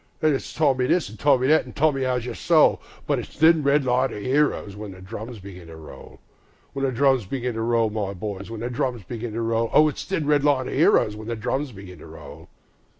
Then 0.19 0.33
it's 0.33 0.51
Tommy 0.51 0.87
this, 0.87 1.11
an' 1.11 1.17
Tommy 1.17 1.45
that, 1.49 1.63
an' 1.67 1.73
"Tommy, 1.73 2.07
'ow's 2.07 2.25
yer 2.25 2.33
soul?" 2.33 2.81
But 3.05 3.19
it's 3.19 3.37
"Thin 3.37 3.61
red 3.61 3.85
line 3.85 4.11
of 4.11 4.17
'eroes" 4.17 4.75
when 4.75 4.93
the 4.93 4.99
drums 4.99 5.37
begin 5.37 5.67
to 5.67 5.75
roll, 5.75 6.19
The 6.75 6.91
drums 6.91 7.25
begin 7.27 7.53
to 7.53 7.61
roll, 7.61 7.91
my 7.91 8.13
boys, 8.15 8.47
the 8.49 8.69
drums 8.71 9.03
begin 9.03 9.33
to 9.33 9.41
roll, 9.43 9.69
O 9.71 9.87
it's 9.87 10.03
"Thin 10.03 10.25
red 10.25 10.43
line 10.43 10.67
of 10.67 10.73
'eroes" 10.73 11.15
when 11.15 11.27
the 11.27 11.35
drums 11.35 11.71
begin 11.71 11.99
to 11.99 12.07
roll. 12.07 12.49